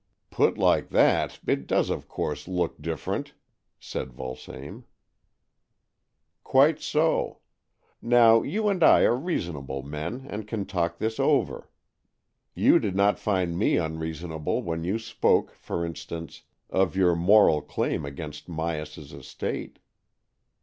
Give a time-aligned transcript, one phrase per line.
[0.31, 3.35] "Put like that, it does of course look different,"
[3.79, 4.85] said Vulsame."
[6.51, 7.37] Quite so.
[8.01, 11.69] Now you and I are reasonable men, and can talk this over.
[12.55, 18.03] You did not find me unreasonable when you spoke, for instance, of your moral claim
[18.03, 19.77] against Myas's estate.